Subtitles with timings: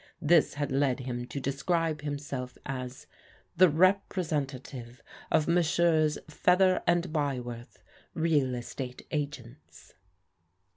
[0.23, 3.05] This had led him to describe himself as"
[3.59, 6.17] the representative of Messrs.
[6.27, 7.77] Feather and Byworth,
[8.15, 9.93] real estate agents."